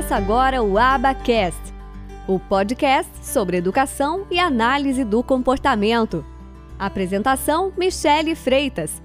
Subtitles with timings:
[0.00, 1.60] Começa agora o Abacast,
[2.26, 6.24] o podcast sobre educação e análise do comportamento.
[6.78, 9.02] Apresentação: Michele Freitas.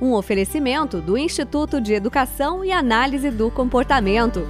[0.00, 4.48] Um oferecimento do Instituto de Educação e Análise do Comportamento.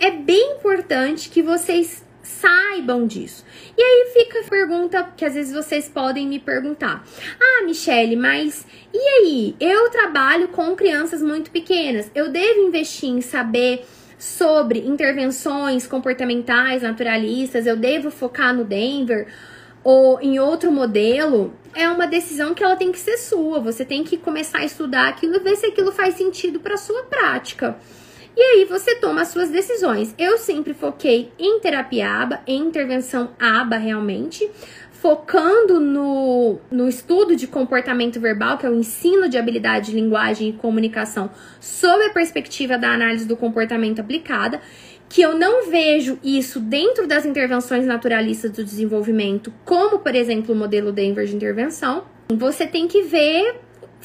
[0.00, 3.44] É bem importante que vocês saibam disso.
[3.76, 7.04] E aí fica a pergunta que às vezes vocês podem me perguntar:
[7.40, 9.56] Ah, Michele, mas e aí?
[9.60, 12.10] Eu trabalho com crianças muito pequenas.
[12.14, 13.86] Eu devo investir em saber
[14.18, 17.66] sobre intervenções comportamentais naturalistas?
[17.66, 19.28] Eu devo focar no Denver?
[19.88, 23.60] ou em outro modelo, é uma decisão que ela tem que ser sua.
[23.60, 27.04] Você tem que começar a estudar aquilo e ver se aquilo faz sentido para sua
[27.04, 27.78] prática.
[28.36, 30.14] E aí você toma as suas decisões.
[30.18, 34.50] Eu sempre foquei em terapia ABA, em intervenção ABA realmente,
[34.92, 40.50] focando no, no estudo de comportamento verbal, que é o ensino de habilidade de linguagem
[40.50, 44.60] e comunicação, sob a perspectiva da análise do comportamento aplicada,
[45.08, 50.58] que eu não vejo isso dentro das intervenções naturalistas do desenvolvimento, como por exemplo o
[50.58, 52.04] modelo Denver de intervenção.
[52.28, 53.60] Você tem que ver,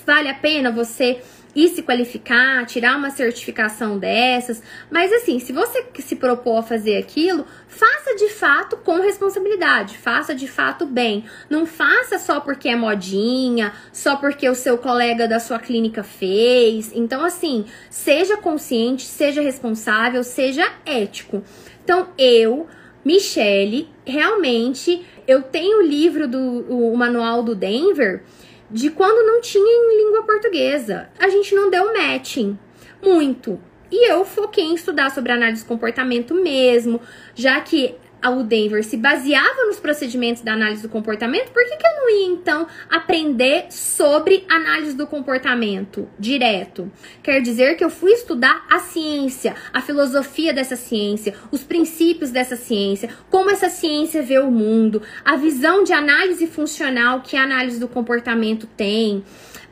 [0.06, 1.20] vale a pena você
[1.56, 4.62] ir se qualificar, tirar uma certificação dessas.
[4.90, 10.34] Mas assim, se você se propor a fazer aquilo, faça de fato com responsabilidade, faça
[10.34, 11.26] de fato bem.
[11.50, 16.92] Não faça só porque é modinha, só porque o seu colega da sua clínica fez.
[16.94, 21.44] Então, assim, seja consciente, seja responsável, seja ético.
[21.84, 22.68] Então, eu,
[23.04, 28.24] Michele, realmente, eu tenho o livro do o manual do Denver
[28.72, 31.09] de quando não tinha em língua portuguesa.
[31.19, 32.58] A gente não deu matching
[33.02, 33.59] muito.
[33.91, 37.02] E eu foquei em estudar sobre análise de comportamento mesmo,
[37.36, 37.95] já que
[38.30, 42.09] o Denver se baseava nos procedimentos da análise do comportamento, por que, que eu não
[42.09, 46.92] ia então aprender sobre análise do comportamento direto?
[47.23, 52.55] Quer dizer que eu fui estudar a ciência, a filosofia dessa ciência, os princípios dessa
[52.55, 57.80] ciência, como essa ciência vê o mundo, a visão de análise funcional que a análise
[57.80, 59.23] do comportamento tem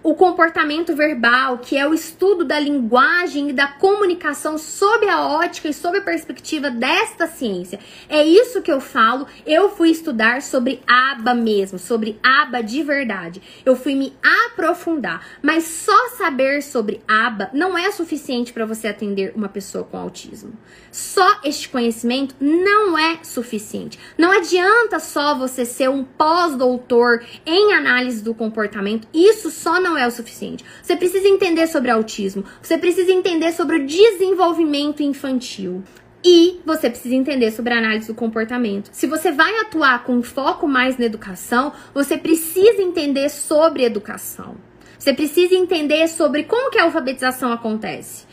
[0.02, 5.68] o comportamento verbal, que é o estudo da linguagem e da comunicação sob a ótica
[5.68, 7.80] e sob a perspectiva desta ciência.
[8.08, 9.28] É isso que eu falo.
[9.46, 13.42] Eu fui estudar sobre aba mesmo, sobre aba de verdade.
[13.66, 14.14] Eu fui me
[14.52, 19.98] aprofundar, mas só saber sobre aba não é suficiente para você atender uma pessoa com
[19.98, 20.54] autismo.
[20.92, 24.00] Só este conhecimento não é suficiente.
[24.18, 29.08] Não adianta só você ser um pós-doutor em análise do comportamento.
[29.14, 30.64] Isso só não não é o suficiente.
[30.82, 35.84] Você precisa entender sobre autismo, você precisa entender sobre o desenvolvimento infantil.
[36.24, 38.90] E você precisa entender sobre a análise do comportamento.
[38.92, 44.58] Se você vai atuar com foco mais na educação, você precisa entender sobre educação.
[44.98, 48.28] Você precisa entender sobre como que a alfabetização acontece.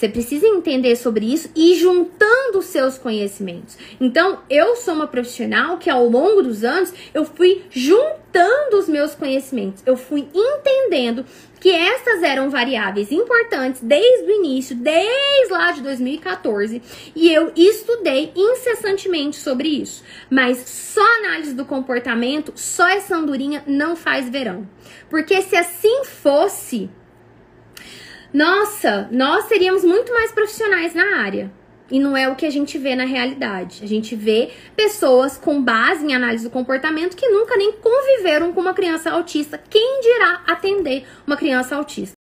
[0.00, 3.76] Você precisa entender sobre isso e juntando os seus conhecimentos.
[4.00, 9.14] Então, eu sou uma profissional que ao longo dos anos eu fui juntando os meus
[9.14, 9.82] conhecimentos.
[9.84, 11.26] Eu fui entendendo
[11.60, 16.80] que essas eram variáveis importantes desde o início, desde lá de 2014,
[17.14, 20.02] e eu estudei incessantemente sobre isso.
[20.30, 24.66] Mas só análise do comportamento, só essa andorinha não faz verão.
[25.10, 26.88] Porque se assim fosse,
[28.32, 31.50] nossa, nós seríamos muito mais profissionais na área.
[31.90, 33.80] E não é o que a gente vê na realidade.
[33.82, 38.60] A gente vê pessoas com base em análise do comportamento que nunca nem conviveram com
[38.60, 39.58] uma criança autista.
[39.58, 42.14] Quem dirá atender uma criança autista?